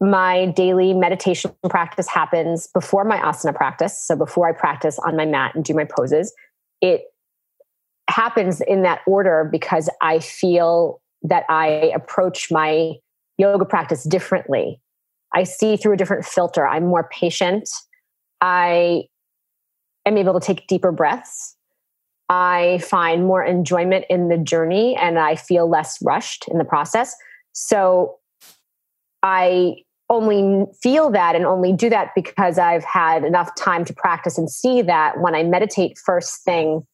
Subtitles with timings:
[0.00, 4.02] my daily meditation practice happens before my asana practice.
[4.02, 6.32] So before I practice on my mat and do my poses,
[6.80, 7.02] it
[8.08, 12.94] happens in that order because I feel that I approach my
[13.36, 14.80] yoga practice differently.
[15.34, 16.66] I see through a different filter.
[16.66, 17.68] I'm more patient.
[18.40, 19.04] I
[20.06, 21.56] am able to take deeper breaths.
[22.30, 27.14] I find more enjoyment in the journey and I feel less rushed in the process.
[27.52, 28.16] So
[29.22, 29.76] I
[30.10, 34.50] only feel that and only do that because I've had enough time to practice and
[34.50, 36.84] see that when I meditate first thing,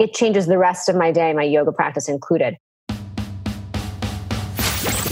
[0.00, 2.56] it changes the rest of my day, my yoga practice included.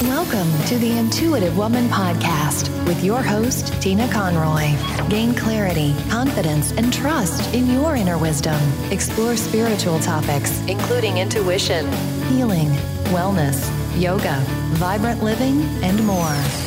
[0.02, 4.76] Welcome to the Intuitive Woman Podcast with your host, Tina Conroy.
[5.08, 8.60] Gain clarity, confidence, and trust in your inner wisdom.
[8.90, 11.90] Explore spiritual topics, including intuition,
[12.24, 12.68] healing,
[13.06, 14.42] wellness, yoga,
[14.74, 16.65] vibrant living, and more.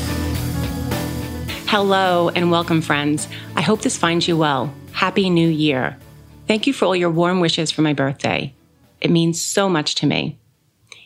[1.72, 3.28] Hello and welcome, friends.
[3.56, 4.74] I hope this finds you well.
[4.92, 6.00] Happy New Year.
[6.48, 8.56] Thank you for all your warm wishes for my birthday.
[9.02, 10.40] It means so much to me.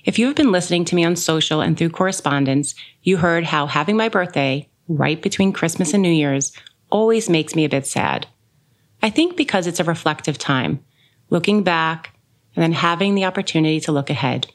[0.05, 3.67] If you have been listening to me on social and through correspondence, you heard how
[3.67, 6.53] having my birthday right between Christmas and New Year's
[6.89, 8.25] always makes me a bit sad.
[9.01, 10.81] I think because it's a reflective time,
[11.29, 12.17] looking back
[12.55, 14.47] and then having the opportunity to look ahead.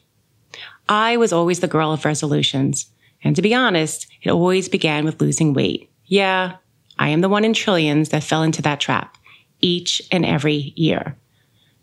[0.89, 2.87] I was always the girl of resolutions.
[3.23, 5.88] And to be honest, it always began with losing weight.
[6.09, 6.57] Yeah,
[6.97, 9.15] I am the one in trillions that fell into that trap
[9.61, 11.15] each and every year.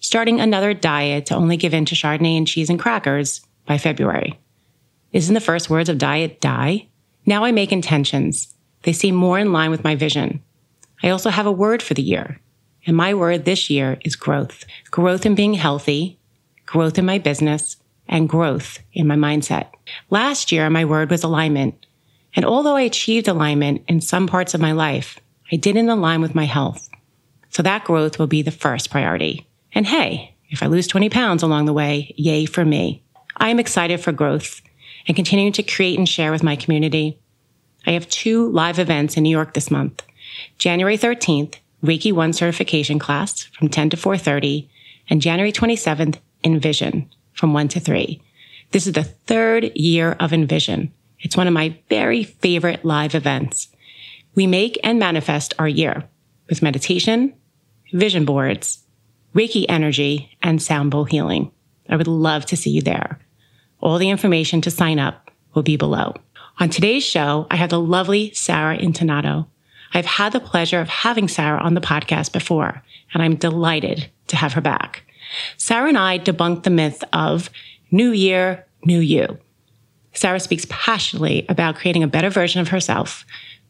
[0.01, 4.39] Starting another diet to only give in to Chardonnay and cheese and crackers by February.
[5.13, 6.89] Isn't the first words of diet die?
[7.25, 8.53] Now I make intentions.
[8.83, 10.43] They seem more in line with my vision.
[11.03, 12.41] I also have a word for the year.
[12.85, 14.65] And my word this year is growth.
[14.91, 16.19] Growth in being healthy,
[16.67, 17.77] growth in my business,
[18.09, 19.69] and growth in my mindset.
[20.11, 21.86] Last year, my word was alignment.
[22.37, 25.19] And although I achieved alignment in some parts of my life,
[25.51, 26.89] I didn't align with my health.
[27.49, 29.49] So that growth will be the first priority.
[29.73, 33.03] And hey, if I lose 20 pounds along the way, yay for me.
[33.37, 34.61] I am excited for growth
[35.09, 37.19] and continuing to create and share with my community.
[37.87, 40.03] I have two live events in New York this month.
[40.59, 44.69] January 13th, Reiki 1 certification class from 10 to 4.30
[45.09, 48.21] and January 27th, Envision from 1 to 3.
[48.73, 50.93] This is the third year of Envision.
[51.27, 53.67] It's one of my very favorite live events.
[54.37, 56.05] We make and manifest our year
[56.49, 57.35] with meditation,
[57.93, 58.85] vision boards,
[59.35, 61.51] Reiki energy, and sound bowl healing.
[61.89, 63.19] I would love to see you there.
[63.81, 66.15] All the information to sign up will be below.
[66.61, 69.49] On today's show, I have the lovely Sara Intonato.
[69.95, 74.37] I've had the pleasure of having Sara on the podcast before, and I'm delighted to
[74.37, 75.03] have her back.
[75.57, 77.51] Sara and I debunked the myth of
[77.91, 79.41] new year, new you.
[80.17, 83.25] Sara speaks passionately about creating a better version of herself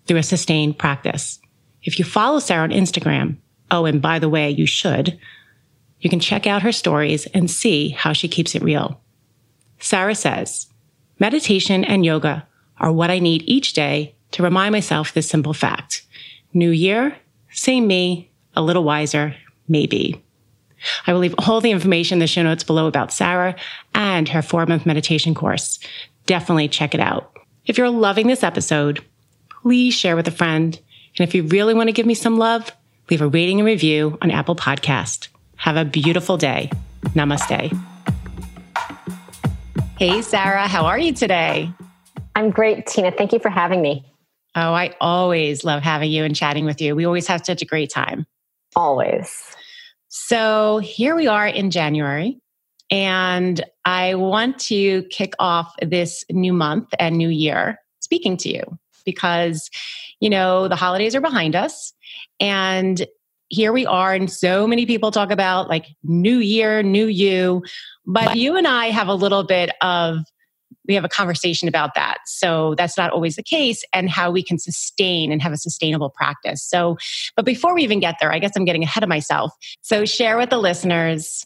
[0.07, 1.41] through a sustained practice.
[1.83, 3.37] If you follow Sara on Instagram,
[3.71, 5.19] oh, and by the way, you should,
[6.01, 9.01] you can check out her stories and see how she keeps it real.
[9.81, 10.69] Sara says,
[11.19, 12.47] meditation and yoga
[12.79, 16.07] are what I need each day to remind myself this simple fact.
[16.55, 17.17] New year,
[17.51, 19.35] same me, a little wiser,
[19.69, 20.23] maybe.
[21.07, 23.57] I will leave all the information in the show notes below about Sara
[23.95, 25.79] and her four month meditation course.
[26.27, 27.37] Definitely check it out.
[27.65, 29.05] If you're loving this episode,
[29.63, 30.79] please share with a friend.
[31.19, 32.71] And if you really want to give me some love,
[33.11, 35.29] leave a rating and review on Apple Podcast.
[35.57, 36.71] Have a beautiful day.
[37.15, 37.73] Namaste.
[39.99, 41.73] Hey, Sara, how are you today?
[42.35, 43.13] I'm great, Tina.
[43.13, 44.05] Thank you for having me.
[44.55, 46.95] Oh, I always love having you and chatting with you.
[46.95, 48.27] We always have such a great time.
[48.75, 49.43] Always.
[50.09, 52.39] So here we are in January,
[52.91, 58.63] and I want to kick off this new month and new year speaking to you
[59.05, 59.71] because,
[60.21, 61.93] you know, the holidays are behind us.
[62.39, 63.07] And
[63.49, 67.63] here we are, and so many people talk about like new year, new you.
[68.05, 70.19] But you and I have a little bit of
[70.89, 72.19] we have a conversation about that.
[72.27, 76.11] So that's not always the case and how we can sustain and have a sustainable
[76.11, 76.63] practice.
[76.63, 76.97] So,
[77.35, 79.53] but before we even get there, I guess I'm getting ahead of myself.
[79.83, 81.45] So share with the listeners,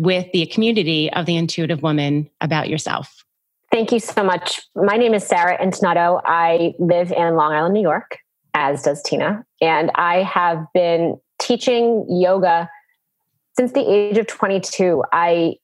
[0.00, 3.24] with the community of the intuitive woman about yourself.
[3.70, 4.60] Thank you so much.
[4.74, 6.20] My name is Sara Intonato.
[6.24, 8.18] I live in Long Island, New York,
[8.54, 9.44] as does Tina.
[9.60, 12.68] And I have been teaching yoga
[13.56, 15.04] since the age of 22.
[15.12, 15.56] I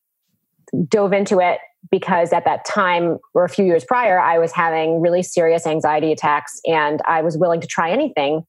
[0.89, 1.59] dove into it
[1.91, 6.11] because at that time or a few years prior i was having really serious anxiety
[6.11, 8.43] attacks and i was willing to try anything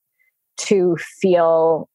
[0.57, 1.87] to feel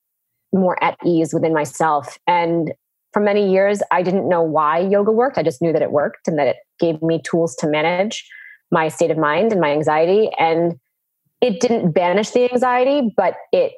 [0.52, 2.72] more at ease within myself and
[3.12, 5.38] for many years i didn't know why yoga worked.
[5.38, 8.28] I just knew that it worked and that it gave me tools to manage
[8.70, 10.30] my state of mind and my anxiety.
[10.38, 10.78] And
[11.40, 13.72] it didn't banish the anxiety, but it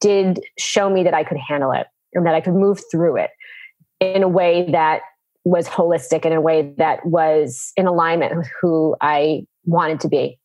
[0.00, 3.30] did show me that I could handle it and that I could move through it
[4.00, 5.02] in a way that
[5.44, 10.38] was holistic in a way that was in alignment with who I wanted to be.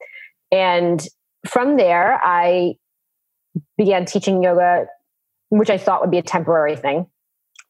[0.52, 1.06] And
[1.48, 2.76] from there, I
[3.78, 4.88] began teaching yoga,
[5.50, 7.06] which I thought would be a temporary thing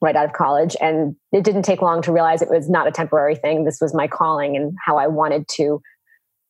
[0.04, 0.76] right out of college.
[0.82, 3.64] And it didn't take long to realize it was not a temporary thing.
[3.64, 5.82] This was my calling and how I wanted to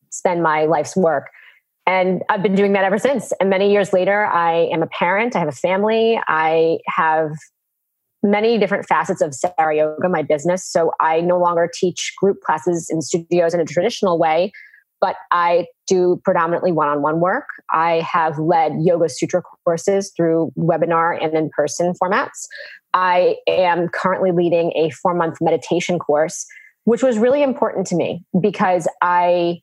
[0.09, 1.27] spend my life's work.
[1.85, 3.31] And I've been doing that ever since.
[3.39, 7.31] And many years later, I am a parent, I have a family, I have
[8.23, 10.65] many different facets of Sara Yoga, my business.
[10.65, 14.51] So I no longer teach group classes in studios in a traditional way,
[15.01, 17.45] but I do predominantly one on one work.
[17.71, 22.47] I have led Yoga Sutra courses through webinar and in person formats.
[22.93, 26.45] I am currently leading a four month meditation course,
[26.85, 29.61] which was really important to me because I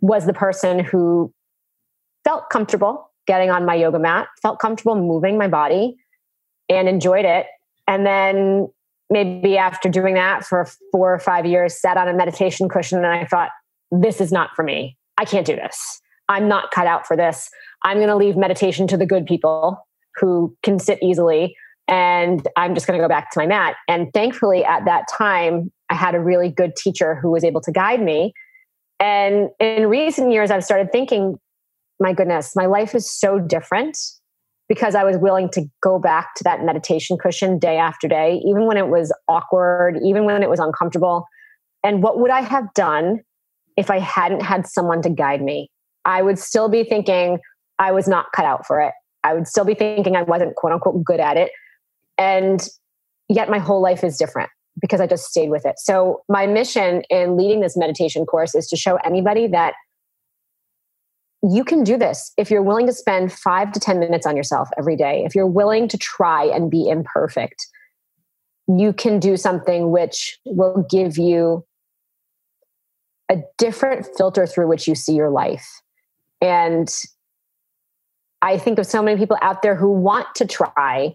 [0.00, 1.32] was the person who
[2.24, 5.96] felt comfortable getting on my yoga mat, felt comfortable moving my body,
[6.68, 7.46] and enjoyed it.
[7.86, 8.68] And then
[9.10, 13.06] maybe after doing that for four or five years, sat on a meditation cushion and
[13.06, 13.50] I thought,
[13.90, 14.96] this is not for me.
[15.18, 16.00] I can't do this.
[16.28, 17.48] I'm not cut out for this.
[17.84, 19.86] I'm going to leave meditation to the good people
[20.16, 21.56] who can sit easily.
[21.88, 23.74] And I'm just going to go back to my mat.
[23.88, 27.72] And thankfully, at that time, I had a really good teacher who was able to
[27.72, 28.32] guide me
[29.02, 31.36] and in recent years, I've started thinking,
[31.98, 33.98] my goodness, my life is so different
[34.68, 38.64] because I was willing to go back to that meditation cushion day after day, even
[38.66, 41.26] when it was awkward, even when it was uncomfortable.
[41.82, 43.22] And what would I have done
[43.76, 45.68] if I hadn't had someone to guide me?
[46.04, 47.40] I would still be thinking
[47.78, 48.92] I was not cut out for it.
[49.24, 51.50] I would still be thinking I wasn't quote unquote good at it.
[52.18, 52.66] And
[53.28, 55.78] yet my whole life is different because I just stayed with it.
[55.78, 59.74] So, my mission in leading this meditation course is to show anybody that
[61.42, 64.68] you can do this if you're willing to spend five to 10 minutes on yourself
[64.78, 67.66] every day, if you're willing to try and be imperfect,
[68.68, 71.64] you can do something which will give you
[73.28, 75.66] a different filter through which you see your life.
[76.40, 76.88] And
[78.42, 81.14] I think of so many people out there who want to try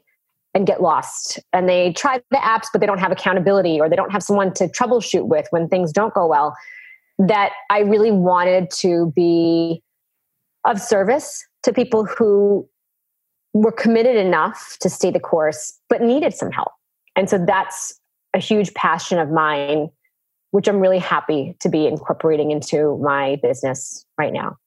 [0.54, 1.40] and get lost.
[1.54, 4.54] And they try the apps, but they don't have accountability or they don't have someone
[4.56, 6.56] to troubleshoot with when things don't go well.
[7.20, 9.84] That I really wanted to be
[10.66, 12.68] of service to people who
[13.54, 16.72] were committed enough to stay the course, but needed some help.
[17.16, 18.00] And so that's
[18.34, 19.90] a huge passion of mine,
[20.52, 24.58] which I'm really happy to be incorporating into my business right now.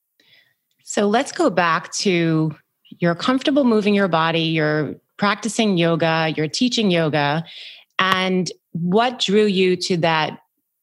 [0.90, 2.50] So let's go back to
[2.98, 7.44] you're comfortable moving your body, you're practicing yoga, you're teaching yoga.
[8.00, 10.40] And what drew you to that?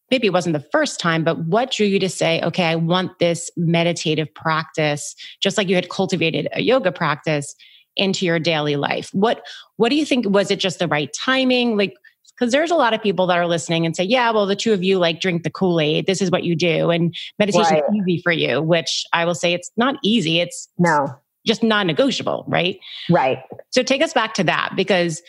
[0.10, 3.20] Maybe it wasn't the first time, but what drew you to say, okay, I want
[3.20, 7.54] this meditative practice, just like you had cultivated a yoga practice
[7.98, 9.10] into your daily life?
[9.12, 9.46] What
[9.76, 11.76] what do you think was it just the right timing?
[11.76, 11.96] Like
[12.38, 14.74] because there's a lot of people that are listening and say, yeah, well, the two
[14.74, 16.06] of you like drink the Kool Aid.
[16.06, 16.92] This is what you do.
[16.92, 17.84] And meditation right.
[17.90, 20.40] is easy for you, which I will say it's not easy.
[20.40, 21.16] It's no
[21.48, 22.80] just non negotiable, right?
[23.10, 23.40] Right.
[23.72, 25.22] So take us back to that because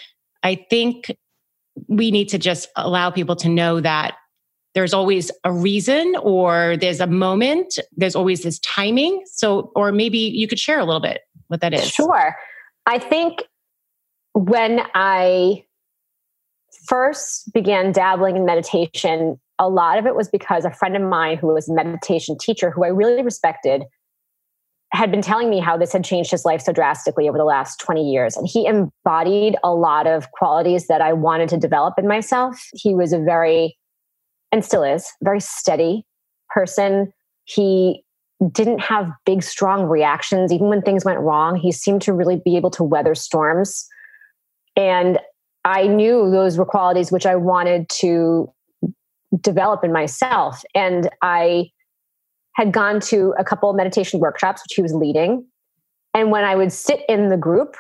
[0.43, 1.17] I think
[1.87, 4.17] we need to just allow people to know that
[4.75, 9.23] there's always a reason or there's a moment, there's always this timing.
[9.27, 11.89] So, or maybe you could share a little bit what that is.
[11.89, 12.37] Sure.
[12.85, 13.45] I think
[14.35, 15.65] when I
[16.89, 21.37] first began dabbling in meditation, a lot of it was because a friend of mine
[21.37, 23.85] who was a meditation teacher who I really respected
[24.93, 27.79] had been telling me how this had changed his life so drastically over the last
[27.81, 28.37] 20 years.
[28.37, 32.59] And he embodied a lot of qualities that I wanted to develop in myself.
[32.73, 33.77] He was a very,
[34.51, 36.07] and still is, very steady
[36.49, 37.13] person.
[37.45, 38.03] He
[38.51, 40.53] didn't have big, strong reactions.
[40.53, 43.87] Even when things went wrong, he seemed to really be able to weather storms.
[44.75, 45.19] And
[45.69, 48.51] I knew those were qualities which I wanted to
[49.39, 50.65] develop in myself.
[50.75, 51.71] And I
[52.55, 55.45] had gone to a couple meditation workshops, which he was leading.
[56.15, 57.77] And when I would sit in the group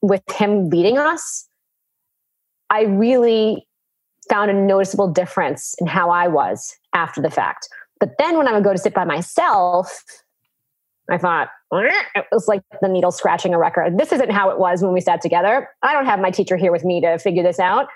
[0.00, 1.46] with him leading us,
[2.70, 3.68] I really
[4.30, 7.68] found a noticeable difference in how I was after the fact.
[8.00, 10.02] But then when I would go to sit by myself,
[11.10, 13.98] I thought, eh, it was like the needle scratching a record.
[13.98, 15.68] This isn't how it was when we sat together.
[15.82, 17.86] I don't have my teacher here with me to figure this out.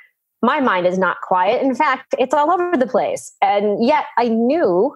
[0.43, 1.63] My mind is not quiet.
[1.63, 3.33] In fact, it's all over the place.
[3.43, 4.95] And yet I knew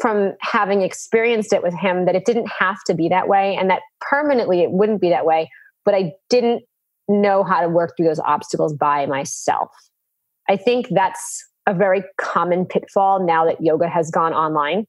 [0.00, 3.68] from having experienced it with him that it didn't have to be that way and
[3.70, 5.50] that permanently it wouldn't be that way.
[5.84, 6.64] But I didn't
[7.08, 9.70] know how to work through those obstacles by myself.
[10.48, 14.86] I think that's a very common pitfall now that yoga has gone online.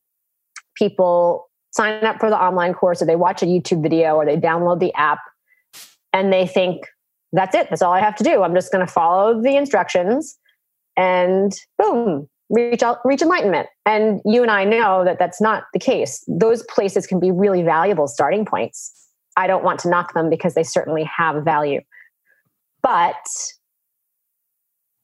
[0.76, 1.47] People
[1.78, 4.80] sign up for the online course or they watch a YouTube video or they download
[4.80, 5.20] the app
[6.12, 6.84] and they think,
[7.32, 7.70] that's it.
[7.70, 8.44] That's all I have to do.
[8.44, 10.38] I'm just going to follow the instructions
[10.96, 13.68] and boom, reach out, reach enlightenment.
[13.86, 16.24] And you and I know that that's not the case.
[16.28, 18.94] Those places can be really valuable starting points.
[19.36, 21.82] I don't want to knock them because they certainly have value.
[22.82, 23.28] But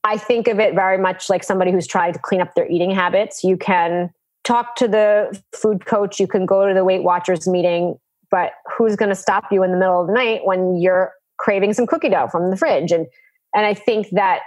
[0.04, 2.92] I think of it very much like somebody who's trying to clean up their eating
[2.92, 3.44] habits.
[3.44, 4.10] You can
[4.44, 7.98] talk to the food coach, you can go to the Weight Watchers meeting,
[8.30, 11.74] but who's going to stop you in the middle of the night when you're craving
[11.74, 12.92] some cookie dough from the fridge?
[12.92, 13.08] And
[13.56, 14.42] and I think that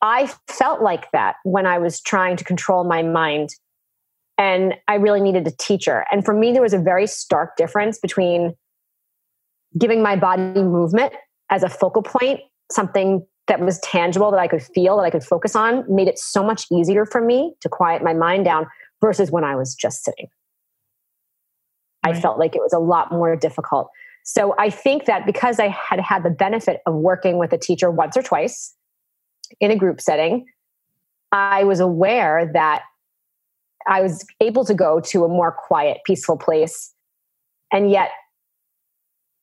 [0.00, 3.50] I felt like that when I was trying to control my mind.
[4.36, 6.04] And I really needed a teacher.
[6.12, 8.54] And for me, there was a very stark difference between
[9.76, 11.12] giving my body movement
[11.50, 15.24] as a focal point, something that was tangible that I could feel, that I could
[15.24, 18.66] focus on, made it so much easier for me to quiet my mind down
[19.00, 20.28] versus when I was just sitting.
[22.04, 22.14] Right.
[22.14, 23.90] I felt like it was a lot more difficult.
[24.24, 27.90] So I think that because I had had the benefit of working with a teacher
[27.90, 28.74] once or twice
[29.60, 30.46] in a group setting,
[31.32, 32.82] I was aware that
[33.86, 36.92] I was able to go to a more quiet, peaceful place.
[37.72, 38.10] And yet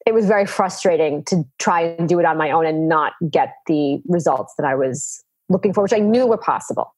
[0.05, 3.55] it was very frustrating to try and do it on my own and not get
[3.65, 6.93] the results that I was looking for, which I knew were possible.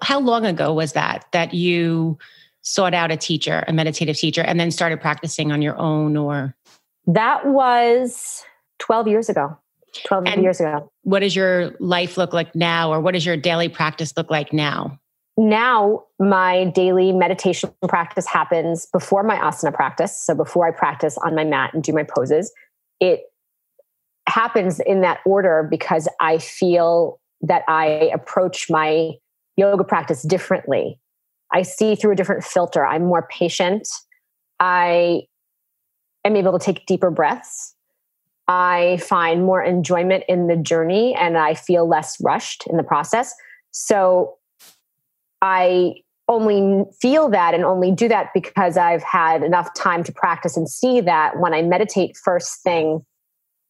[0.00, 2.18] How long ago was that that you
[2.62, 6.54] sought out a teacher, a meditative teacher, and then started practicing on your own or?
[7.06, 8.44] That was
[8.78, 9.56] 12 years ago.
[10.06, 10.90] 12 and years ago.
[11.02, 14.52] What does your life look like now, or what does your daily practice look like
[14.52, 14.98] now?
[15.36, 20.16] now my daily meditation practice happens before my asana practice.
[20.16, 22.52] So before I practice on my mat and do my poses,
[23.00, 23.22] it
[24.28, 29.12] happens in that order because I feel that I approach my
[29.56, 30.98] yoga practice differently.
[31.52, 32.84] I see through a different filter.
[32.84, 33.88] I'm more patient.
[34.58, 35.22] I
[36.24, 37.74] am able to take deeper breaths.
[38.48, 43.34] I find more enjoyment in the journey and I feel less rushed in the process.
[43.70, 44.36] So
[45.40, 45.94] I
[46.28, 50.68] only feel that and only do that because I've had enough time to practice and
[50.68, 53.04] see that when I meditate first thing,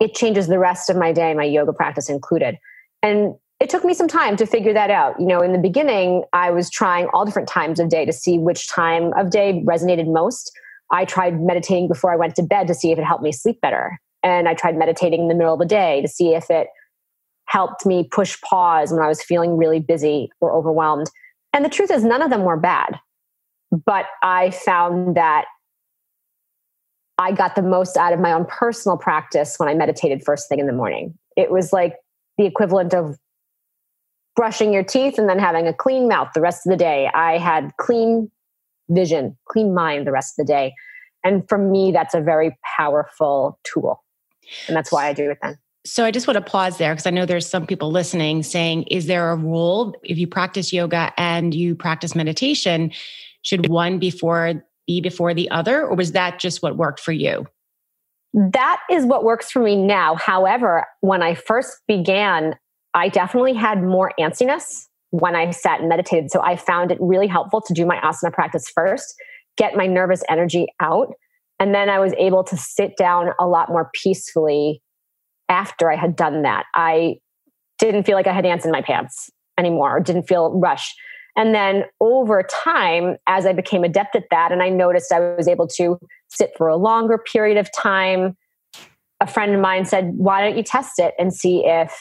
[0.00, 2.58] it changes the rest of my day, my yoga practice included.
[3.02, 5.20] And it took me some time to figure that out.
[5.20, 8.36] You know, in the beginning, I was trying all different times of day to see
[8.36, 10.50] which time of day resonated most.
[10.90, 13.60] I tried meditating before I went to bed to see if it helped me sleep
[13.60, 14.00] better.
[14.24, 16.66] And I tried meditating in the middle of the day to see if it
[17.44, 21.06] helped me push pause when I was feeling really busy or overwhelmed.
[21.52, 22.98] And the truth is, none of them were bad.
[23.70, 25.44] But I found that
[27.16, 30.58] I got the most out of my own personal practice when I meditated first thing
[30.58, 31.16] in the morning.
[31.36, 31.94] It was like
[32.38, 33.16] the equivalent of
[34.34, 37.10] brushing your teeth and then having a clean mouth the rest of the day.
[37.14, 38.30] I had clean
[38.88, 40.74] vision, clean mind the rest of the day.
[41.24, 44.02] And for me, that's a very powerful tool.
[44.66, 45.58] And that's why I do it then.
[45.84, 48.84] So I just want to pause there because I know there's some people listening saying,
[48.84, 52.92] is there a rule if you practice yoga and you practice meditation,
[53.42, 57.46] should one before be before the other, or was that just what worked for you?
[58.34, 60.14] That is what works for me now.
[60.14, 62.56] However, when I first began,
[62.94, 66.30] I definitely had more antsiness when I sat and meditated.
[66.30, 69.14] So I found it really helpful to do my asana practice first,
[69.56, 71.12] get my nervous energy out.
[71.58, 74.82] And then I was able to sit down a lot more peacefully
[75.48, 76.64] after I had done that.
[76.74, 77.16] I
[77.78, 80.94] didn't feel like I had ants in my pants anymore, or didn't feel rushed.
[81.36, 85.48] And then over time, as I became adept at that, and I noticed I was
[85.48, 88.36] able to sit for a longer period of time,
[89.20, 91.96] a friend of mine said, Why don't you test it and see if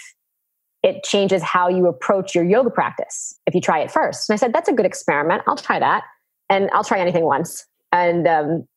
[0.83, 4.29] it changes how you approach your yoga practice if you try it first?
[4.29, 5.43] And I said, That's a good experiment.
[5.47, 6.03] I'll try that.
[6.49, 7.65] And I'll try anything once.
[7.91, 8.67] And um,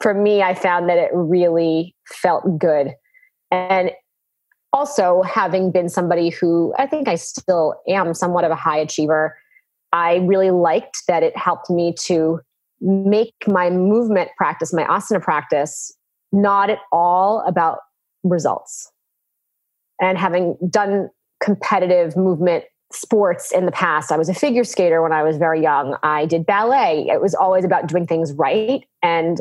[0.00, 2.94] for me, I found that it really felt good.
[3.50, 3.90] And
[4.72, 9.36] also having been somebody who I think I still am somewhat of a high achiever,
[9.92, 12.40] I really liked that it helped me to
[12.80, 15.92] make my movement practice, my asana practice,
[16.32, 17.78] not at all about
[18.22, 18.90] results.
[20.00, 21.08] And having done
[21.48, 25.62] competitive movement sports in the past, I was a figure skater when I was very
[25.62, 25.96] young.
[26.02, 27.08] I did ballet.
[27.08, 28.84] It was always about doing things right.
[29.02, 29.40] And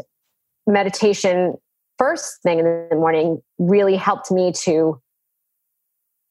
[0.65, 1.55] meditation,
[1.97, 5.01] first thing in the morning, really helped me to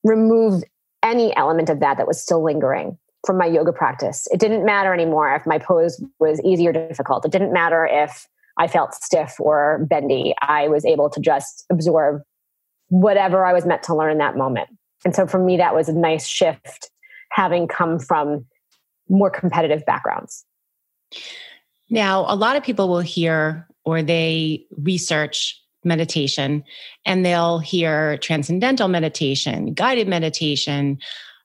[0.02, 0.62] remove
[1.02, 4.26] any element of that that was still lingering from my yoga practice.
[4.33, 7.26] It didn't matter anymore if my pose was easy or difficult.
[7.26, 10.35] It didn't matter if I felt stiff or bendy.
[10.40, 12.23] I was able to just absorb
[12.88, 14.71] whatever I was meant to learn in that moment.
[15.05, 16.91] And so for me, that was a nice shift
[17.31, 18.47] having come from
[19.09, 20.45] more competitive backgrounds.
[21.91, 26.65] Now, a lot of people will hear or they research meditation
[27.05, 30.99] and they'll hear transcendental meditation, guided meditation,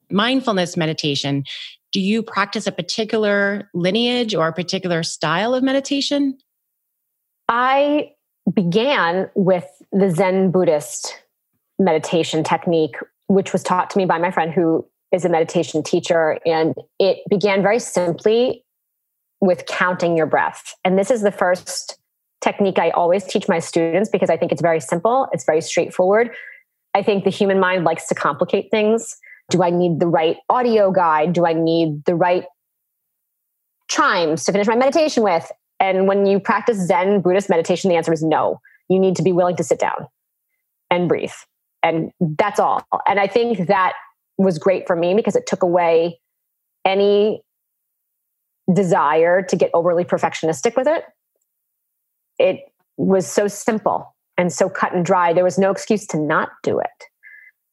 [0.09, 1.43] mindfulness meditation.
[1.91, 6.37] Do you practice a particular lineage or a particular style of meditation?
[7.47, 8.11] I
[8.51, 11.21] began with the Zen Buddhist
[11.77, 12.95] meditation technique,
[13.31, 16.37] which was taught to me by my friend who is a meditation teacher.
[16.45, 18.65] And it began very simply
[19.39, 20.75] with counting your breath.
[20.83, 21.97] And this is the first
[22.41, 26.31] technique I always teach my students because I think it's very simple, it's very straightforward.
[26.93, 29.15] I think the human mind likes to complicate things.
[29.49, 31.31] Do I need the right audio guide?
[31.31, 32.43] Do I need the right
[33.87, 35.49] chimes to finish my meditation with?
[35.79, 38.59] And when you practice Zen Buddhist meditation, the answer is no.
[38.89, 40.07] You need to be willing to sit down
[40.89, 41.31] and breathe.
[41.83, 42.85] And that's all.
[43.07, 43.93] And I think that
[44.37, 46.19] was great for me because it took away
[46.85, 47.41] any
[48.71, 51.03] desire to get overly perfectionistic with it.
[52.39, 52.61] It
[52.97, 55.33] was so simple and so cut and dry.
[55.33, 56.89] There was no excuse to not do it.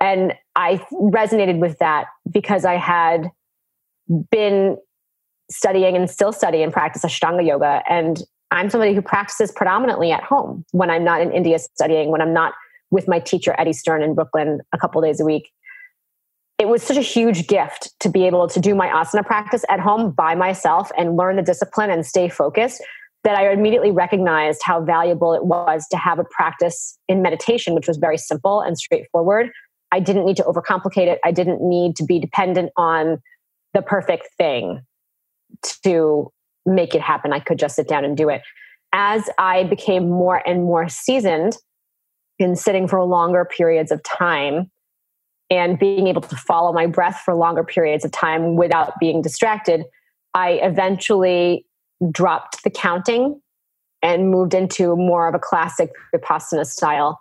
[0.01, 3.31] And I resonated with that because I had
[4.31, 4.77] been
[5.51, 7.83] studying and still study and practice Ashtanga yoga.
[7.89, 12.21] And I'm somebody who practices predominantly at home when I'm not in India studying, when
[12.21, 12.55] I'm not
[12.91, 15.51] with my teacher, Eddie Stern, in Brooklyn a couple days a week
[16.59, 19.79] it was such a huge gift to be able to do my asana practice at
[19.79, 22.83] home by myself and learn the discipline and stay focused
[23.25, 27.87] that I immediately recognized how valuable it was to have a practice in meditation, which
[27.87, 29.51] was very simple and straightforward.
[29.93, 31.19] I didn't need to overcomplicate it.
[31.25, 33.19] I didn't need to be dependent on
[33.75, 34.83] the perfect thing
[35.85, 36.31] to
[36.67, 37.33] make it happen.
[37.33, 38.43] I could just sit down and do it.
[38.93, 41.57] As I became more and more seasoned
[42.39, 44.71] in sitting for longer periods of time,
[45.51, 49.85] and being able to follow my breath for longer periods of time without being distracted,
[50.35, 51.65] I eventually
[52.11, 53.41] dropped the counting
[54.03, 57.21] and moved into more of a classic Vipassana style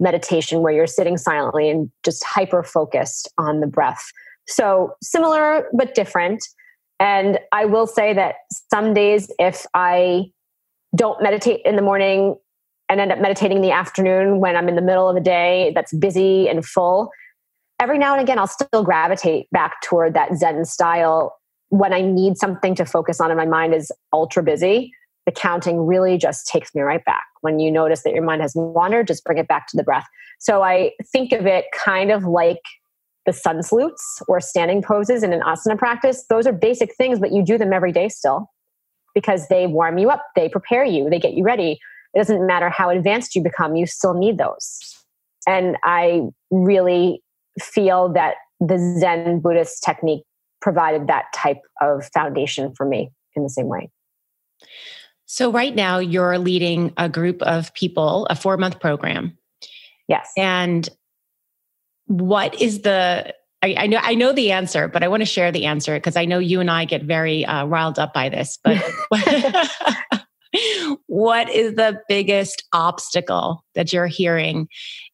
[0.00, 4.10] meditation where you're sitting silently and just hyper focused on the breath.
[4.46, 6.44] So similar but different.
[7.00, 8.36] And I will say that
[8.72, 10.24] some days, if I
[10.96, 12.36] don't meditate in the morning
[12.88, 15.72] and end up meditating in the afternoon when I'm in the middle of a day
[15.74, 17.10] that's busy and full,
[17.80, 21.36] every now and again, I'll still gravitate back toward that Zen style
[21.68, 24.92] when I need something to focus on and my mind is ultra busy.
[25.26, 27.24] The counting really just takes me right back.
[27.42, 30.06] When you notice that your mind has wandered, just bring it back to the breath.
[30.38, 32.62] So I think of it kind of like
[33.26, 36.24] the sun salutes or standing poses in an asana practice.
[36.30, 38.50] Those are basic things, but you do them every day still
[39.14, 41.78] because they warm you up, they prepare you, they get you ready.
[42.14, 44.96] It doesn't matter how advanced you become, you still need those.
[45.46, 47.22] And I really
[47.60, 50.24] feel that the Zen Buddhist technique
[50.60, 53.90] provided that type of foundation for me in the same way.
[55.26, 59.36] So, right now, you're leading a group of people, a four month program.
[60.08, 60.32] Yes.
[60.36, 60.88] And
[62.06, 65.50] what is the I, I, know I know the answer, but I want to share
[65.50, 68.58] the answer because I know you and I get very uh, riled up by this.
[68.62, 69.26] But what
[70.54, 74.68] is the biggest obstacle that you're hearing,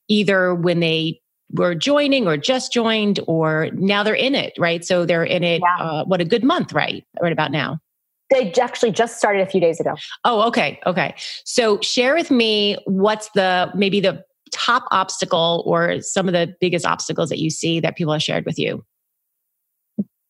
[0.09, 1.21] either when they
[1.53, 4.85] were joining or just joined or now they're in it, right?
[4.85, 5.85] So they're in it, yeah.
[5.85, 7.05] uh, what, a good month, right?
[7.21, 7.79] Right about now.
[8.31, 9.95] They actually just started a few days ago.
[10.25, 10.81] Oh, okay.
[10.87, 11.15] Okay.
[11.45, 16.87] So share with me what's the maybe the top obstacle or some of the biggest
[16.87, 18.85] obstacles that you see that people have shared with you?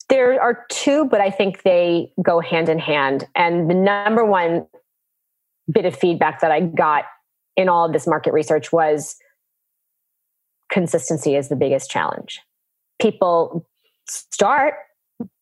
[0.09, 3.27] There are two, but I think they go hand in hand.
[3.35, 4.67] And the number one
[5.70, 7.05] bit of feedback that I got
[7.57, 9.16] in all of this market research was
[10.70, 12.40] consistency is the biggest challenge.
[13.00, 13.66] People
[14.09, 14.74] start,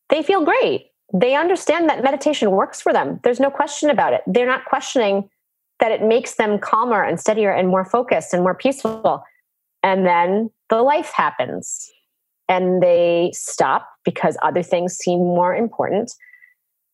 [0.08, 0.86] they feel great.
[1.14, 3.20] They understand that meditation works for them.
[3.22, 4.22] There's no question about it.
[4.26, 5.28] They're not questioning
[5.80, 9.22] that it makes them calmer and steadier and more focused and more peaceful.
[9.82, 11.90] And then the life happens
[12.48, 16.12] and they stop because other things seem more important.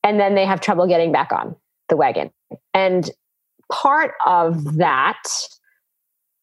[0.03, 1.55] And then they have trouble getting back on
[1.89, 2.31] the wagon.
[2.75, 3.11] And
[3.71, 5.23] part of that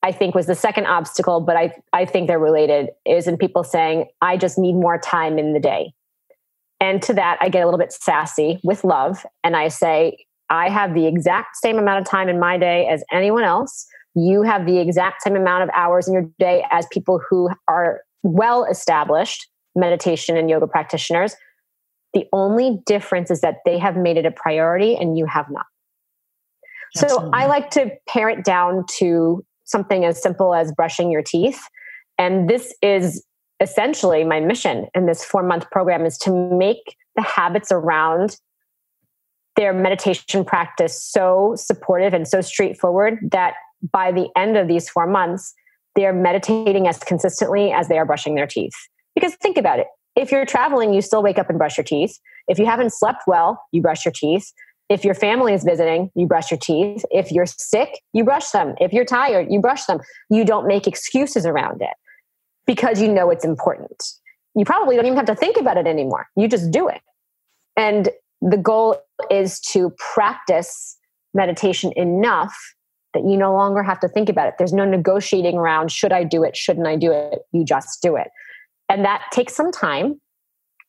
[0.05, 3.63] I think was the second obstacle, but I, I think they're related, is in people
[3.63, 5.93] saying, I just need more time in the day.
[6.79, 9.25] And to that, I get a little bit sassy with love.
[9.43, 13.03] And I say, I have the exact same amount of time in my day as
[13.11, 13.87] anyone else.
[14.13, 18.01] You have the exact same amount of hours in your day as people who are
[18.21, 21.35] well established meditation and yoga practitioners.
[22.13, 25.65] The only difference is that they have made it a priority and you have not.
[26.95, 27.25] Absolutely.
[27.25, 31.62] So I like to pare it down to something as simple as brushing your teeth.
[32.17, 33.25] And this is
[33.60, 38.38] essentially my mission in this four month program is to make the habits around
[39.55, 43.53] their meditation practice so supportive and so straightforward that
[43.91, 45.53] by the end of these four months,
[45.95, 48.73] they're meditating as consistently as they are brushing their teeth.
[49.15, 52.19] Because think about it if you're traveling, you still wake up and brush your teeth.
[52.47, 54.51] If you haven't slept well, you brush your teeth.
[54.87, 57.03] If your family is visiting, you brush your teeth.
[57.09, 58.75] If you're sick, you brush them.
[58.79, 59.99] If you're tired, you brush them.
[60.29, 61.95] You don't make excuses around it
[62.67, 64.03] because you know it's important.
[64.55, 66.27] You probably don't even have to think about it anymore.
[66.35, 67.01] You just do it.
[67.75, 68.09] And
[68.41, 70.97] the goal is to practice
[71.33, 72.55] meditation enough
[73.13, 74.55] that you no longer have to think about it.
[74.57, 77.39] There's no negotiating around should I do it, shouldn't I do it?
[77.53, 78.27] You just do it.
[78.87, 80.21] And that takes some time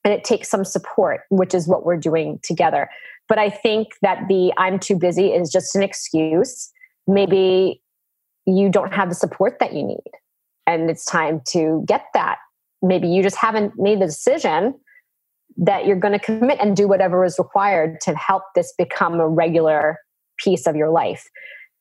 [0.05, 2.89] and it takes some support, which is what we're doing together.
[3.29, 6.71] But I think that the I'm too busy is just an excuse.
[7.07, 7.83] Maybe
[8.47, 10.11] you don't have the support that you need.
[10.67, 12.39] And it's time to get that.
[12.83, 14.75] Maybe you just haven't made the decision
[15.57, 19.29] that you're going to commit and do whatever is required to help this become a
[19.29, 19.99] regular
[20.39, 21.29] piece of your life.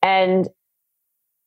[0.02, 0.48] And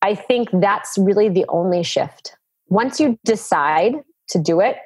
[0.01, 2.35] I think that's really the only shift.
[2.67, 3.95] Once you decide
[4.29, 4.77] to do it,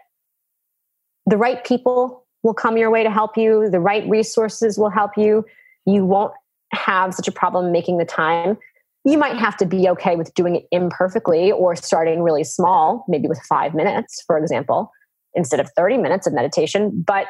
[1.25, 5.11] the right people will come your way to help you, the right resources will help
[5.17, 5.45] you.
[5.85, 6.33] You won't
[6.73, 8.57] have such a problem making the time.
[9.05, 13.27] You might have to be okay with doing it imperfectly or starting really small, maybe
[13.27, 14.91] with five minutes, for example,
[15.33, 17.27] instead of 30 minutes of meditation, but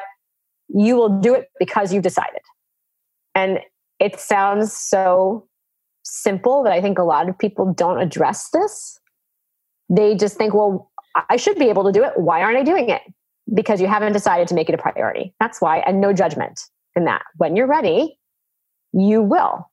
[0.68, 2.40] you will do it because you've decided.
[3.34, 3.60] And
[3.98, 5.46] it sounds so
[6.04, 8.98] simple that I think a lot of people don't address this.
[9.88, 10.90] They just think, well,
[11.28, 12.12] I should be able to do it.
[12.16, 13.02] Why aren't I doing it?
[13.52, 15.34] Because you haven't decided to make it a priority.
[15.38, 16.60] That's why, and no judgment
[16.96, 17.22] in that.
[17.36, 18.18] When you're ready,
[18.92, 19.70] you will.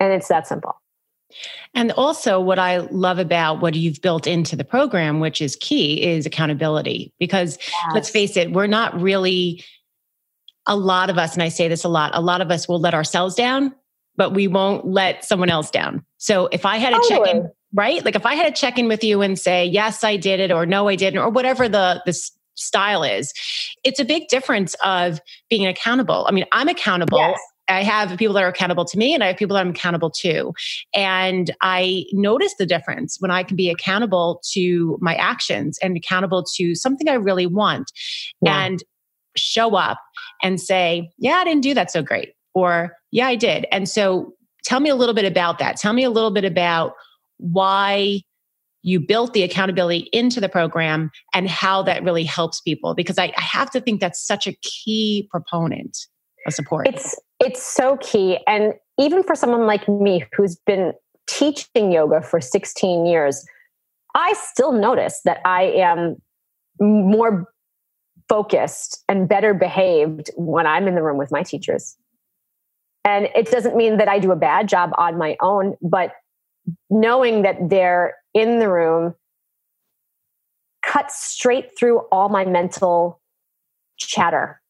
[0.00, 0.80] And it's that simple.
[1.74, 6.02] And also, what I love about what you've built into the program, which is key,
[6.02, 7.12] is accountability.
[7.18, 7.94] Because yes.
[7.94, 9.64] let's face it, we're not really,
[10.66, 12.80] a lot of us, and I say this a lot, a lot of us will
[12.80, 13.74] let ourselves down,
[14.16, 16.04] but we won't let someone else down.
[16.16, 17.26] So if I had a totally.
[17.26, 18.04] check in right?
[18.04, 20.50] Like if I had a check in with you and say, yes, I did it,
[20.50, 22.18] or no, I didn't, or whatever the, the
[22.58, 23.32] style is,
[23.84, 26.26] it's a big difference of being accountable.
[26.28, 27.18] I mean, I'm accountable.
[27.18, 27.38] Yes.
[27.70, 30.10] I have people that are accountable to me and I have people that I'm accountable
[30.22, 30.54] to.
[30.94, 36.44] And I notice the difference when I can be accountable to my actions and accountable
[36.56, 37.92] to something I really want
[38.40, 38.64] yeah.
[38.64, 38.82] and
[39.36, 39.98] show up
[40.42, 42.30] and say, yeah, I didn't do that so great.
[42.54, 43.66] Or, yeah, I did.
[43.70, 44.32] And so
[44.64, 45.76] tell me a little bit about that.
[45.76, 46.92] Tell me a little bit about
[47.36, 48.22] why
[48.82, 53.32] you built the accountability into the program and how that really helps people because I,
[53.36, 55.98] I, have to think that's such a key proponent
[56.46, 56.86] of support.
[56.86, 58.38] It's it's so key.
[58.46, 60.92] And even for someone like me who's been
[61.28, 63.44] teaching yoga for 16 years
[64.14, 66.16] i still notice that i am
[66.80, 67.46] more
[68.28, 71.96] focused and better behaved when i'm in the room with my teachers.
[73.04, 76.12] And it doesn't mean that i do a bad job on my own but
[76.90, 79.14] knowing that they're in the room
[80.84, 83.20] cuts straight through all my mental
[83.98, 84.60] chatter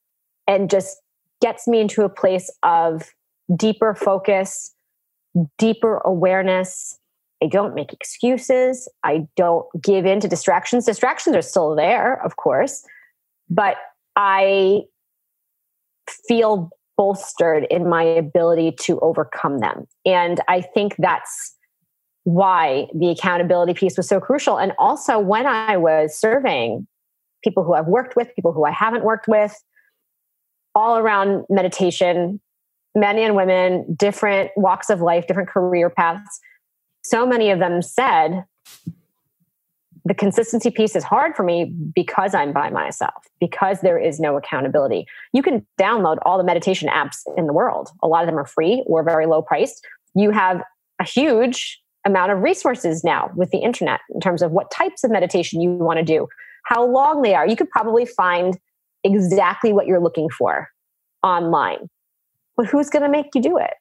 [0.47, 0.97] and just
[1.41, 3.11] gets me into a place of
[3.55, 4.75] deeper focus,
[5.59, 6.99] deeper awareness.
[7.43, 8.89] I don't make excuses.
[9.05, 10.87] I don't give in to distractions.
[10.87, 12.83] Distractions are still there, of course,
[13.49, 13.77] but
[14.17, 14.83] I
[16.27, 19.87] feel bolstered in my ability to overcome them.
[20.05, 21.55] And I think that's
[22.29, 24.59] why the accountability piece was so crucial.
[24.59, 26.87] And also, when I was surveying
[27.43, 29.57] people who I've worked with, people who I haven't worked with,
[30.75, 32.39] all around meditation,
[32.95, 36.39] men and women, different walks of life, different career paths,
[37.03, 38.45] so many of them said,
[40.05, 44.37] the consistency piece is hard for me because I'm by myself, because there is no
[44.37, 45.07] accountability.
[45.33, 47.89] You can download all the meditation apps in the world.
[48.03, 49.83] A lot of them are free or very low priced.
[50.15, 50.63] You have
[50.99, 55.11] a huge amount of resources now with the internet in terms of what types of
[55.11, 56.27] meditation you want to do,
[56.65, 57.47] how long they are.
[57.47, 58.59] You could probably find
[59.05, 60.69] exactly what you're looking for
[61.23, 61.89] online.
[62.57, 63.75] But who's going to make you do it?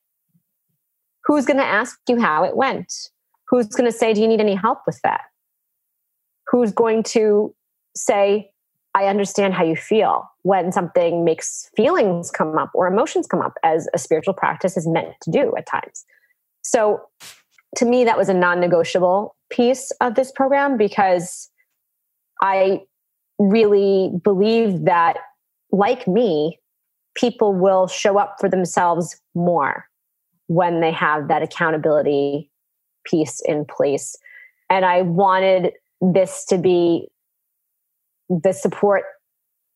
[1.25, 2.93] Who's going to ask you how it went?
[3.49, 5.21] Who's going to say, Do you need any help with that?
[6.47, 7.53] Who's going to
[7.95, 8.51] say,
[8.93, 13.53] I understand how you feel when something makes feelings come up or emotions come up,
[13.63, 16.05] as a spiritual practice is meant to do at times.
[16.61, 17.01] So
[17.77, 21.49] to me, that was a non negotiable piece of this program because
[22.41, 22.81] I
[23.39, 25.17] really believe that,
[25.71, 26.59] like me,
[27.15, 29.85] people will show up for themselves more
[30.47, 32.49] when they have that accountability
[33.05, 34.15] piece in place.
[34.69, 37.07] And I wanted this to be
[38.29, 39.03] the support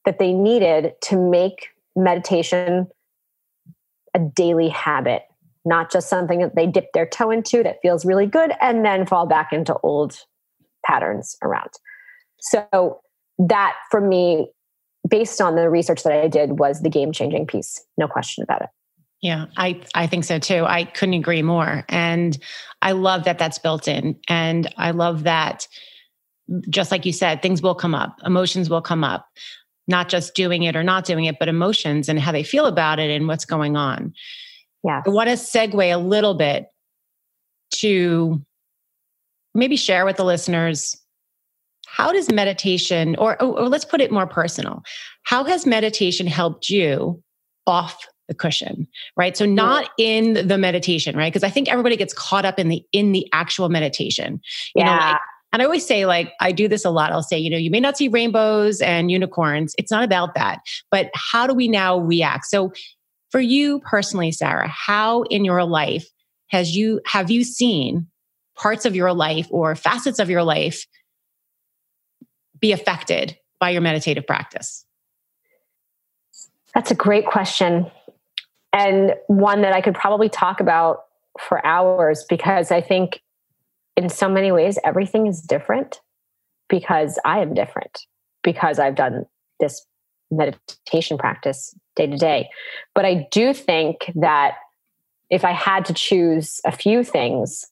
[0.06, 2.88] that they needed to make meditation
[4.14, 5.24] a daily habit,
[5.66, 9.06] not just something that they dip their toe into that feels really good and then
[9.06, 10.18] fall back into old
[10.86, 11.70] patterns around.
[12.40, 13.02] So
[13.38, 14.50] that for me,
[15.08, 17.84] based on the research that I did, was the game changing piece.
[17.98, 18.70] No question about it.
[19.22, 20.66] Yeah, I, I think so too.
[20.66, 21.86] I couldn't agree more.
[21.90, 22.38] And
[22.82, 24.20] I love that that's built in.
[24.28, 25.68] And I love that,
[26.70, 29.28] just like you said, things will come up, emotions will come up,
[29.88, 33.00] not just doing it or not doing it, but emotions and how they feel about
[33.00, 34.14] it and what's going on.
[34.84, 35.02] Yeah.
[35.06, 36.68] I want to segue a little bit
[37.76, 38.42] to
[39.54, 40.98] maybe share with the listeners
[41.88, 44.82] how does meditation, or, or, let's put it more personal,
[45.24, 47.22] how has meditation helped you
[47.68, 49.56] off the cushion right so mm-hmm.
[49.56, 53.12] not in the meditation right because i think everybody gets caught up in the in
[53.12, 54.40] the actual meditation
[54.74, 54.86] you yeah.
[54.86, 55.20] know like,
[55.54, 57.12] and I always say, like, I do this a lot.
[57.12, 59.76] I'll say, you know, you may not see rainbows and unicorns.
[59.78, 60.60] It's not about that.
[60.90, 62.46] But how do we now react?
[62.46, 62.72] So,
[63.32, 66.06] for you personally, Sara, how in your life
[66.50, 68.08] has you have you seen
[68.58, 70.86] parts of your life or facets of your life
[72.60, 74.86] be affected by your meditative practice?
[76.76, 77.90] That's a great question
[78.74, 81.00] and one that I could probably talk about
[81.40, 83.22] for hours because I think
[83.98, 86.00] in so many ways everything is different
[86.70, 88.06] because I am different
[88.44, 89.26] because I've done
[89.60, 89.86] this
[90.30, 92.50] meditation practice day to day.
[92.96, 94.56] But I do think that
[95.30, 97.66] if I had to choose a few things,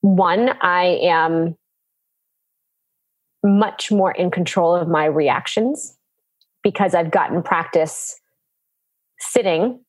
[0.00, 1.56] one, I am
[3.44, 5.96] much more in control of my reactions
[6.62, 8.20] because I've gotten practice
[9.20, 9.80] sitting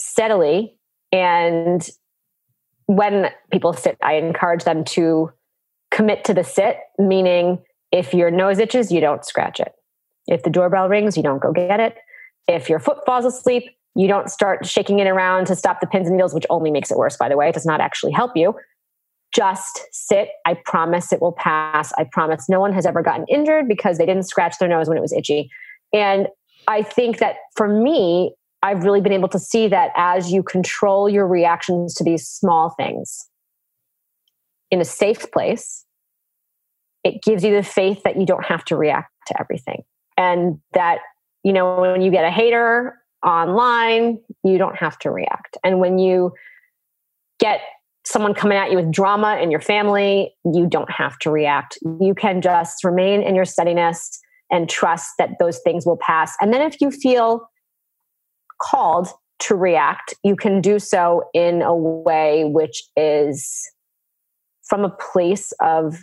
[0.00, 0.76] steadily
[1.12, 1.88] and
[2.86, 5.32] when people sit i encourage them to
[5.90, 7.58] commit to the sit meaning
[7.92, 9.72] if your nose itches you don't scratch it
[10.26, 11.96] if the doorbell rings you don't go get it.
[12.48, 13.64] If your foot falls asleep
[13.96, 16.90] you don't start shaking it around to stop the pins and needles which only makes
[16.90, 17.48] it worse by the way.
[17.48, 18.54] It does not actually help you.
[19.34, 20.28] Just sit.
[20.44, 21.92] I promise it will pass.
[21.98, 24.98] I promise no one has ever gotten injured because they didn't scratch their nose when
[24.98, 25.50] it was itchy.
[25.92, 26.28] And
[26.68, 31.08] I think that for me, I've really been able to see that as you control
[31.08, 33.28] your reactions to these small things
[34.70, 35.84] in a safe place,
[37.04, 39.84] it gives you the faith that you don't have to react to everything.
[40.16, 40.98] And that,
[41.42, 45.56] you know, when you get a hater online, you don't have to react.
[45.64, 46.32] And when you
[47.38, 47.60] get
[48.04, 51.76] someone coming at you with drama in your family, you don't have to react.
[52.00, 56.34] You can just remain in your steadiness and trust that those things will pass.
[56.40, 57.50] And then if you feel
[58.62, 59.08] called
[59.40, 63.68] to react, you can do so in a way which is
[64.62, 65.96] from a place of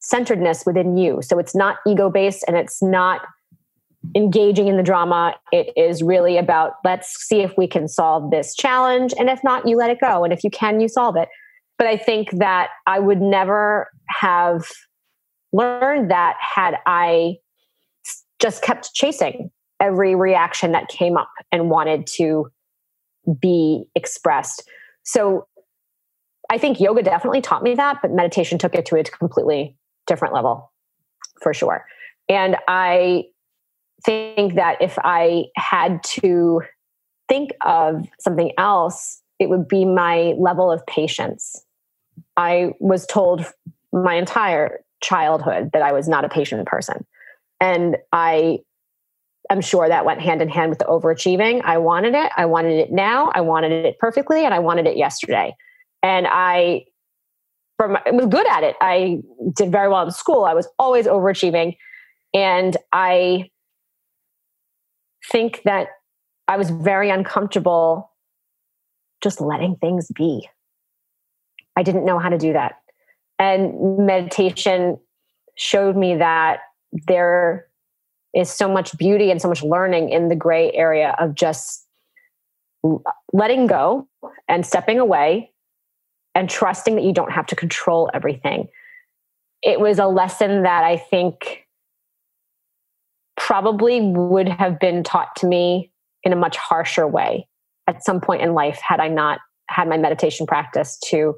[0.00, 1.20] centeredness within you.
[1.22, 3.22] So it's not ego based and it's not
[4.14, 5.34] engaging in the drama.
[5.52, 9.12] It is really about let's see if we can solve this challenge.
[9.18, 10.24] And if not, you let it go.
[10.24, 11.28] And if you can, you solve it.
[11.78, 14.64] But I think that I would never have
[15.52, 17.36] learned that had I
[18.38, 22.50] just kept chasing every reaction that came up and wanted to
[23.40, 24.62] be expressed.
[25.02, 25.46] So
[26.50, 30.32] I think yoga definitely taught me that, but meditation took it to a completely different
[30.32, 30.72] level
[31.42, 31.84] for sure.
[32.28, 33.24] And I
[34.04, 36.62] think that if I had to
[37.28, 41.64] think of something else, it would be my level of patience.
[42.36, 43.44] I was told
[43.92, 47.04] my entire childhood that I was not a patient person.
[47.60, 48.58] And I
[49.50, 51.62] am sure that went hand in hand with the overachieving.
[51.64, 52.30] I wanted it.
[52.36, 53.30] I wanted it now.
[53.34, 55.54] I wanted it perfectly, and I wanted it yesterday.
[56.02, 56.84] And I,
[57.78, 58.76] from I was good at it.
[58.80, 59.18] I
[59.54, 60.44] did very well in school.
[60.44, 61.76] I was always overachieving,
[62.34, 63.50] and I
[65.30, 65.88] think that
[66.48, 68.10] I was very uncomfortable
[69.22, 70.48] just letting things be.
[71.76, 72.76] I didn't know how to do that.
[73.38, 74.98] And meditation
[75.56, 76.60] showed me that
[76.92, 77.66] there
[78.34, 81.86] is so much beauty and so much learning in the gray area of just
[83.32, 84.08] letting go
[84.48, 85.50] and stepping away
[86.34, 88.68] and trusting that you don't have to control everything.
[89.62, 91.65] It was a lesson that I think
[93.36, 95.90] probably would have been taught to me
[96.22, 97.46] in a much harsher way
[97.86, 101.34] at some point in life had I not had my meditation practice to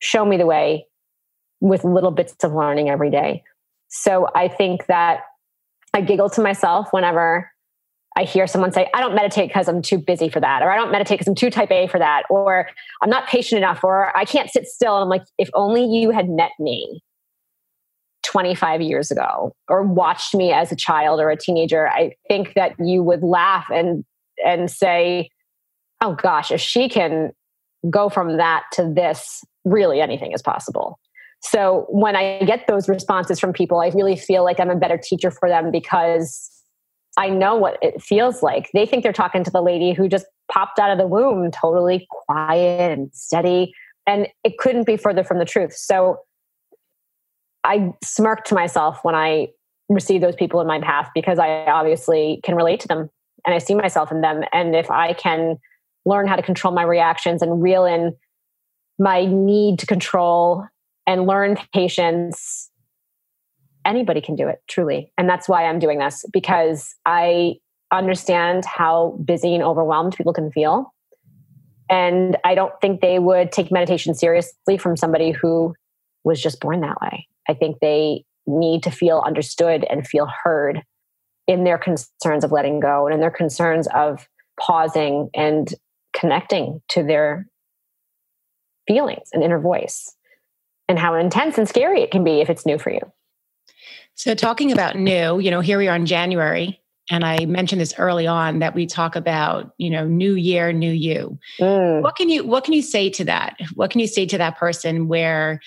[0.00, 0.86] show me the way
[1.60, 3.42] with little bits of learning every day.
[3.88, 5.22] So I think that
[5.94, 7.50] I giggle to myself whenever
[8.16, 10.76] I hear someone say, I don't meditate because I'm too busy for that, or I
[10.76, 12.68] don't meditate because I'm too type A for that, or
[13.00, 14.96] I'm not patient enough, or I can't sit still.
[14.96, 17.00] And I'm like, if only you had met me
[18.28, 22.74] 25 years ago or watched me as a child or a teenager, I think that
[22.78, 24.04] you would laugh and
[24.44, 25.30] and say,
[26.00, 27.32] oh gosh, if she can
[27.90, 30.98] go from that to this, really anything is possible.
[31.40, 34.98] So when I get those responses from people, I really feel like I'm a better
[34.98, 36.50] teacher for them because
[37.16, 38.68] I know what it feels like.
[38.74, 42.06] They think they're talking to the lady who just popped out of the womb, totally
[42.10, 43.72] quiet and steady.
[44.06, 45.74] And it couldn't be further from the truth.
[45.74, 46.18] So
[47.68, 49.48] I smirk to myself when I
[49.88, 53.10] receive those people in my path because I obviously can relate to them
[53.46, 54.42] and I see myself in them.
[54.52, 55.58] And if I can
[56.04, 58.16] learn how to control my reactions and reel in
[58.98, 60.66] my need to control
[61.06, 62.70] and learn patience,
[63.84, 65.12] anybody can do it truly.
[65.18, 67.56] And that's why I'm doing this because I
[67.92, 70.92] understand how busy and overwhelmed people can feel.
[71.90, 75.74] And I don't think they would take meditation seriously from somebody who
[76.24, 77.28] was just born that way.
[77.48, 80.82] I think they need to feel understood and feel heard
[81.46, 84.28] in their concerns of letting go and in their concerns of
[84.60, 85.72] pausing and
[86.12, 87.46] connecting to their
[88.86, 90.14] feelings and inner voice
[90.88, 93.00] and how intense and scary it can be if it's new for you.
[94.14, 97.94] So, talking about new, you know, here we are in January, and I mentioned this
[97.98, 101.38] early on that we talk about, you know, new year, new you.
[101.60, 102.02] Mm.
[102.02, 103.56] What can you what can you say to that?
[103.74, 105.60] What can you say to that person where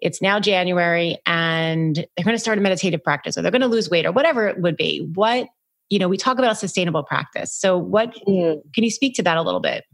[0.00, 3.68] it's now January and they're going to start a meditative practice or they're going to
[3.68, 5.08] lose weight or whatever it would be?
[5.14, 5.48] What,
[5.88, 7.54] you know, we talk about sustainable practice.
[7.54, 8.60] So, what mm.
[8.74, 9.84] can you speak to that a little bit?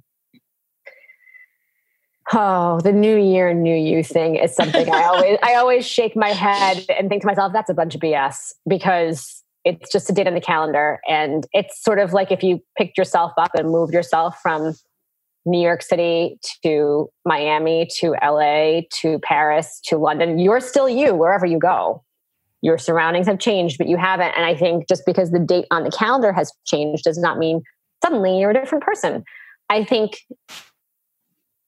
[2.33, 6.31] Oh, the new year, new you thing is something I always I always shake my
[6.31, 10.27] head and think to myself, that's a bunch of BS because it's just a date
[10.27, 10.99] on the calendar.
[11.09, 14.75] And it's sort of like if you picked yourself up and moved yourself from
[15.45, 21.47] New York City to Miami to LA to Paris to London, you're still you wherever
[21.47, 22.05] you go.
[22.61, 24.33] Your surroundings have changed, but you haven't.
[24.37, 27.63] And I think just because the date on the calendar has changed does not mean
[28.03, 29.25] suddenly you're a different person.
[29.69, 30.19] I think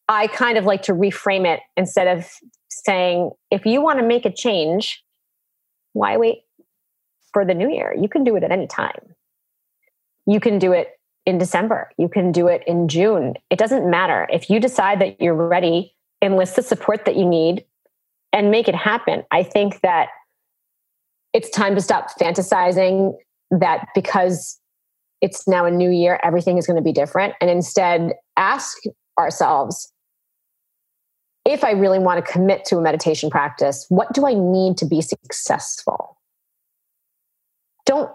[0.09, 2.29] I kind of like to reframe it instead of
[2.69, 5.03] saying, if you want to make a change,
[5.95, 6.43] why wait
[7.33, 7.95] for the new year?
[7.99, 9.15] You can do it at any time.
[10.27, 10.89] You can do it
[11.27, 11.91] in December.
[11.99, 13.35] You can do it in June.
[13.51, 14.27] It doesn't matter.
[14.31, 17.65] If you decide that you're ready, enlist the support that you need
[18.33, 19.25] and make it happen.
[19.31, 20.09] I think that
[21.33, 23.15] it's time to stop fantasizing
[23.51, 24.61] that because
[25.21, 27.35] it's now a new year, everything is going to be different.
[27.41, 28.79] And instead, ask
[29.19, 29.91] ourselves
[31.45, 34.87] if I really want to commit to a meditation practice, what do I need to
[34.87, 36.19] be successful?
[37.85, 38.11] Don't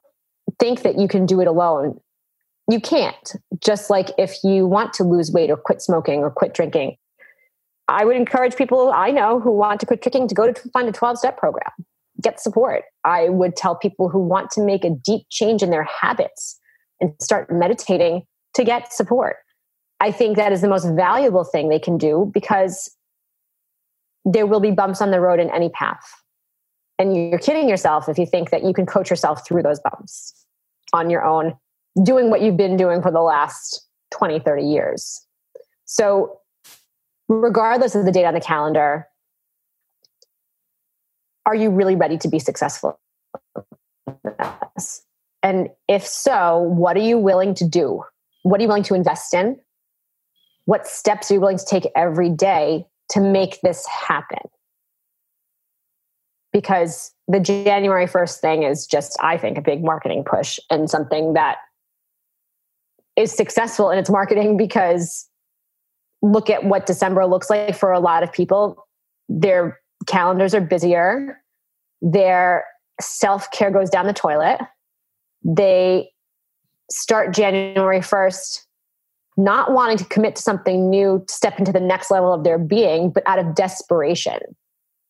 [0.60, 2.00] think that you can do it alone.
[2.70, 3.36] You can't.
[3.60, 6.98] Just like if you want to lose weight or quit smoking or quit drinking,
[7.88, 10.88] I would encourage people I know who want to quit drinking to go to find
[10.88, 11.72] a 12 step program,
[12.22, 12.84] get support.
[13.04, 16.60] I would tell people who want to make a deep change in their habits
[17.02, 19.38] and start meditating to get support.
[20.00, 22.96] I think that is the most valuable thing they can do because
[24.26, 26.06] there will be bumps on the road in any path.
[27.00, 30.46] And you're kidding yourself if you think that you can coach yourself through those bumps
[30.94, 31.56] on your own,
[32.04, 35.26] doing what you've been doing for the last 20, 30 years.
[35.86, 36.40] So,
[37.28, 39.08] regardless of the date on the calendar,
[41.46, 43.00] are you really ready to be successful?
[45.42, 48.04] And if so, what are you willing to do?
[48.44, 49.60] What are you willing to invest in?
[50.66, 54.40] What steps are you willing to take every day to make this happen.
[56.52, 61.34] Because the January 1st thing is just, I think, a big marketing push and something
[61.34, 61.58] that
[63.20, 65.28] is successful in its marketing because
[66.22, 68.88] look at what December looks like for a lot of people.
[69.28, 71.42] Their calendars are busier,
[72.02, 72.66] their
[73.02, 74.60] self care goes down the toilet.
[75.44, 76.10] They
[76.90, 78.66] start January 1st
[79.38, 83.10] not wanting to commit to something new, step into the next level of their being,
[83.10, 84.40] but out of desperation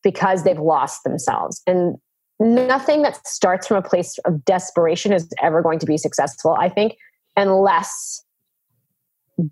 [0.04, 1.62] because they've lost themselves.
[1.66, 1.98] And
[2.40, 6.70] nothing that starts from a place of desperation is ever going to be successful, I
[6.70, 6.96] think,
[7.40, 8.24] unless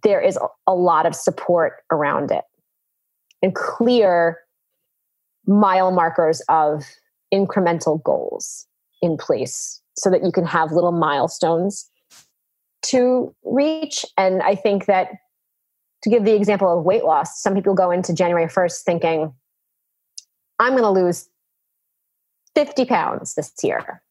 [0.04, 2.44] there is a lot of support around it
[3.42, 4.40] and clear
[5.46, 6.84] mile markers of
[7.34, 8.68] incremental goals
[9.02, 11.90] in place so that you can have little milestones
[12.84, 14.06] to reach.
[14.18, 15.10] And I think that
[16.04, 19.34] to give the example of weight loss, some people go into January 1st thinking,
[20.60, 21.30] I'm going to lose
[22.56, 24.02] 50 pounds this year.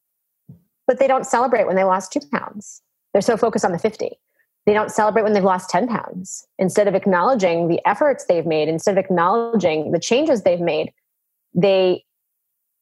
[0.86, 2.82] But they don't celebrate when they lost two pounds.
[3.16, 4.10] They're so focused on the 50.
[4.66, 6.46] They don't celebrate when they've lost 10 pounds.
[6.58, 10.92] Instead of acknowledging the efforts they've made, instead of acknowledging the changes they've made,
[11.54, 12.04] they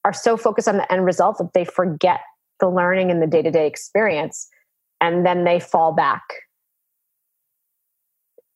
[0.05, 2.19] are so focused on the end result that they forget
[2.59, 4.49] the learning and the day to day experience
[5.01, 6.25] and then they fall back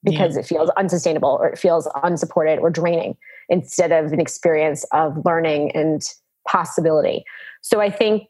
[0.02, 0.40] because yeah.
[0.40, 3.16] it feels unsustainable or it feels unsupported or draining
[3.48, 6.02] instead of an experience of learning and
[6.48, 7.22] possibility.
[7.62, 8.24] So I think,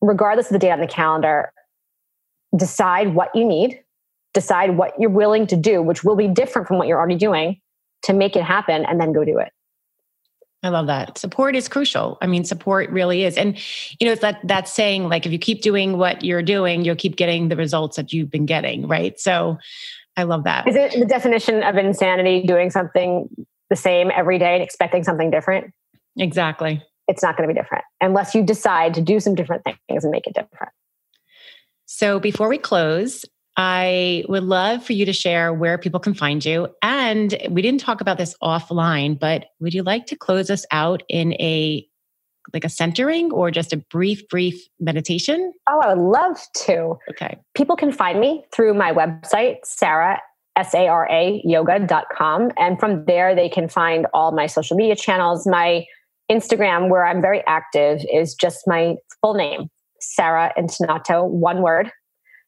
[0.00, 1.52] regardless of the date on the calendar,
[2.56, 3.82] decide what you need,
[4.34, 7.60] decide what you're willing to do, which will be different from what you're already doing
[8.04, 9.52] to make it happen, and then go do it.
[10.64, 11.18] I love that.
[11.18, 12.18] Support is crucial.
[12.22, 13.36] I mean, support really is.
[13.36, 13.58] And
[13.98, 16.96] you know, it's that that saying like if you keep doing what you're doing, you'll
[16.96, 19.18] keep getting the results that you've been getting, right?
[19.18, 19.58] So
[20.16, 20.68] I love that.
[20.68, 23.28] Is it the definition of insanity doing something
[23.70, 25.72] the same every day and expecting something different?
[26.16, 26.82] Exactly.
[27.08, 30.12] It's not going to be different unless you decide to do some different things and
[30.12, 30.72] make it different.
[32.02, 33.24] So before we close,
[33.56, 36.66] I would love for you to share where people can find you.
[36.82, 41.04] And we didn't talk about this offline, but would you like to close us out
[41.08, 41.86] in a
[42.52, 45.52] like a centering or just a brief, brief meditation?
[45.70, 46.98] Oh, I would love to.
[47.10, 47.38] Okay.
[47.54, 50.20] People can find me through my website, Sara,
[50.56, 52.50] S A R A yoga.com.
[52.58, 55.46] And from there, they can find all my social media channels.
[55.46, 55.86] My
[56.28, 59.68] Instagram, where I'm very active, is just my full name,
[60.02, 61.90] Sara Intonato, one word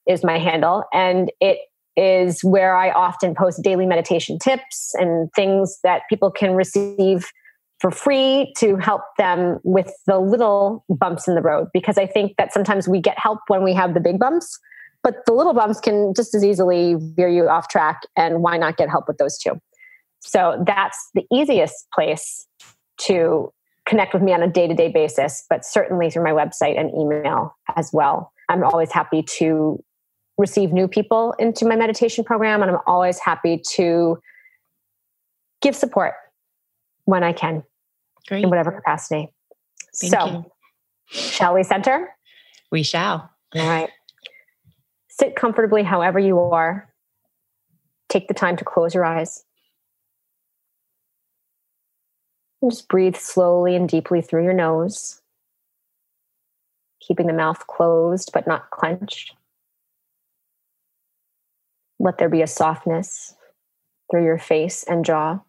[0.09, 0.85] is my handle.
[0.93, 1.59] And it
[1.97, 7.27] is where I often post daily meditation tips and things that people can receive
[7.81, 11.69] for free to help them with the little bumps in the road.
[11.73, 14.59] Because I think that sometimes we get help when we have the big bumps,
[15.03, 18.03] but the little bumps can just as easily veer you off track.
[18.17, 19.61] And why not get help with those too?
[20.21, 22.47] So that's the easiest place
[23.03, 23.53] to
[23.95, 26.91] connect with me on a day to day basis, but certainly through my website and
[26.99, 28.33] email as well.
[28.49, 29.81] I'm always happy to
[30.37, 34.19] receive new people into my meditation program, and I'm always happy to
[35.63, 36.15] give support
[37.05, 37.63] when I can
[38.27, 38.43] Great.
[38.43, 39.29] in whatever capacity.
[40.01, 40.45] Thank so, you.
[41.07, 42.09] shall we center?
[42.73, 43.31] We shall.
[43.55, 43.91] All right.
[45.09, 46.93] Sit comfortably however you are.
[48.09, 49.45] Take the time to close your eyes.
[52.54, 55.21] And just breathe slowly and deeply through your nose,
[57.01, 59.35] keeping the mouth closed but not clenched.
[61.99, 63.35] Let there be a softness
[64.11, 65.41] through your face and jaw.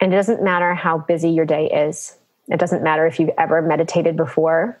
[0.00, 2.18] And it doesn't matter how busy your day is.
[2.48, 4.80] It doesn't matter if you've ever meditated before.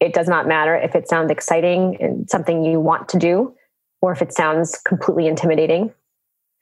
[0.00, 3.54] It does not matter if it sounds exciting and something you want to do,
[4.02, 5.92] or if it sounds completely intimidating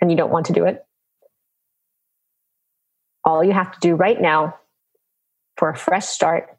[0.00, 0.84] and you don't want to do it.
[3.24, 4.56] All you have to do right now
[5.56, 6.56] for a fresh start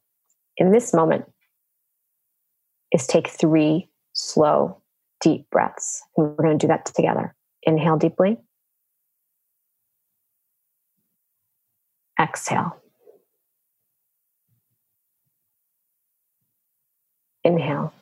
[0.58, 1.26] in this moment
[2.92, 4.82] is take three slow,
[5.22, 6.04] deep breaths.
[6.16, 7.36] And we're going to do that together.
[7.64, 8.38] Inhale deeply.
[12.20, 12.76] Exhale.
[17.44, 17.94] Inhale.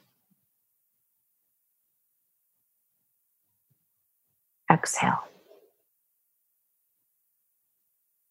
[4.71, 5.23] Exhale.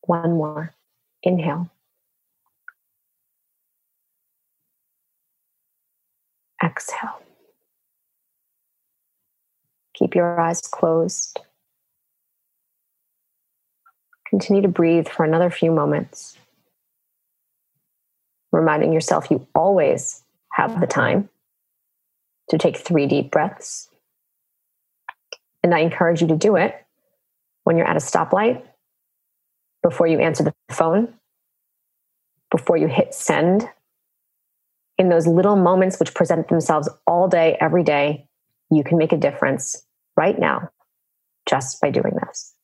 [0.03, 0.75] One more.
[1.23, 1.71] Inhale.
[6.63, 7.21] Exhale.
[9.95, 11.41] Keep your eyes closed.
[14.29, 16.37] Continue to breathe for another few moments,
[18.53, 20.23] reminding yourself you always
[20.53, 21.29] have the time
[22.51, 23.89] to take three deep breaths.
[25.67, 26.77] And I encourage you to do it
[27.65, 28.63] when you're at a stoplight,
[29.83, 31.13] before you answer the phone,
[32.53, 33.69] before you hit send
[34.97, 38.29] in those little moments which present themselves all day, every day,
[38.71, 39.85] you can make a difference
[40.17, 40.71] right now
[41.47, 42.55] just by doing this.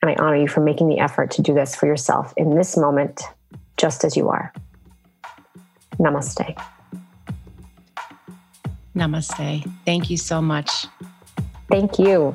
[0.00, 2.76] And I honor you for making the effort to do this for yourself in this
[2.76, 3.22] moment,
[3.76, 4.52] just as you are.
[5.98, 6.56] Namaste.
[8.98, 9.64] Namaste.
[9.86, 10.86] Thank you so much.
[11.70, 12.34] Thank you.